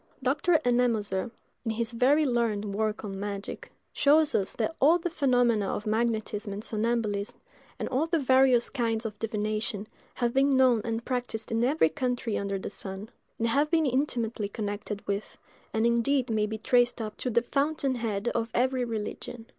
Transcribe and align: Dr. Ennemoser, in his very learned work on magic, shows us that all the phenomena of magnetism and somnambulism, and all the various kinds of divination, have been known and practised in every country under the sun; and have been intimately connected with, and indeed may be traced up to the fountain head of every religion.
Dr. 0.23 0.57
Ennemoser, 0.65 1.29
in 1.63 1.69
his 1.69 1.91
very 1.91 2.25
learned 2.25 2.73
work 2.73 3.05
on 3.05 3.19
magic, 3.19 3.71
shows 3.93 4.33
us 4.33 4.55
that 4.55 4.75
all 4.81 4.97
the 4.97 5.11
phenomena 5.11 5.67
of 5.67 5.85
magnetism 5.85 6.51
and 6.53 6.63
somnambulism, 6.63 7.39
and 7.77 7.87
all 7.89 8.07
the 8.07 8.17
various 8.17 8.71
kinds 8.71 9.05
of 9.05 9.19
divination, 9.19 9.85
have 10.15 10.33
been 10.33 10.57
known 10.57 10.81
and 10.83 11.05
practised 11.05 11.51
in 11.51 11.63
every 11.63 11.89
country 11.89 12.35
under 12.35 12.57
the 12.57 12.71
sun; 12.71 13.11
and 13.37 13.47
have 13.47 13.69
been 13.69 13.85
intimately 13.85 14.49
connected 14.49 15.05
with, 15.07 15.37
and 15.71 15.85
indeed 15.85 16.31
may 16.31 16.47
be 16.47 16.57
traced 16.57 16.99
up 16.99 17.15
to 17.17 17.29
the 17.29 17.43
fountain 17.43 17.93
head 17.93 18.27
of 18.29 18.49
every 18.55 18.83
religion. 18.83 19.45